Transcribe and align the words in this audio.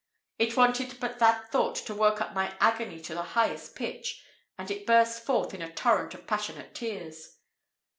It 0.39 0.57
wanted 0.57 0.99
but 0.99 1.19
that 1.19 1.51
thought 1.51 1.75
to 1.75 1.93
work 1.93 2.21
up 2.21 2.33
my 2.33 2.55
agony 2.59 2.99
to 3.01 3.13
the 3.13 3.21
highest 3.21 3.75
pitch, 3.75 4.25
and 4.57 4.71
it 4.71 4.87
burst 4.87 5.21
forth 5.23 5.53
in 5.53 5.61
a 5.61 5.71
torrent 5.71 6.15
of 6.15 6.25
passionate 6.25 6.73
tears. 6.73 7.37